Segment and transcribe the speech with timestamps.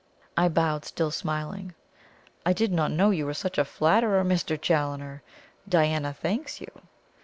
[0.35, 1.75] I bowed, still smiling.
[2.43, 4.59] "I did not know you were such a flatterer, Mr.
[4.59, 5.21] Challoner!
[5.69, 6.71] Diana thanks you!"